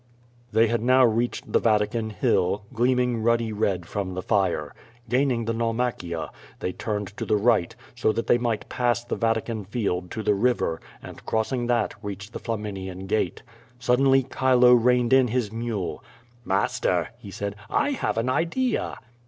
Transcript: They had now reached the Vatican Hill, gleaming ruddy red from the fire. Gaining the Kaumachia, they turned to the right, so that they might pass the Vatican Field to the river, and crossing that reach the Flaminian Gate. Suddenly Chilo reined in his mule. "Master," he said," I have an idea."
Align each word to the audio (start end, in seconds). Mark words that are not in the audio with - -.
They 0.51 0.65
had 0.65 0.81
now 0.81 1.05
reached 1.05 1.51
the 1.53 1.59
Vatican 1.59 2.09
Hill, 2.09 2.63
gleaming 2.73 3.21
ruddy 3.21 3.53
red 3.53 3.85
from 3.85 4.15
the 4.15 4.23
fire. 4.23 4.73
Gaining 5.09 5.45
the 5.45 5.53
Kaumachia, 5.53 6.29
they 6.59 6.71
turned 6.71 7.15
to 7.17 7.23
the 7.23 7.35
right, 7.37 7.75
so 7.93 8.11
that 8.11 8.25
they 8.25 8.39
might 8.39 8.67
pass 8.67 9.03
the 9.03 9.15
Vatican 9.15 9.63
Field 9.63 10.09
to 10.09 10.23
the 10.23 10.33
river, 10.33 10.81
and 11.03 11.23
crossing 11.27 11.67
that 11.67 11.93
reach 12.01 12.31
the 12.31 12.39
Flaminian 12.39 13.05
Gate. 13.05 13.43
Suddenly 13.77 14.23
Chilo 14.23 14.73
reined 14.73 15.13
in 15.13 15.27
his 15.27 15.51
mule. 15.51 16.03
"Master," 16.43 17.09
he 17.19 17.29
said," 17.29 17.55
I 17.85 17.91
have 17.91 18.17
an 18.17 18.27
idea." 18.27 18.97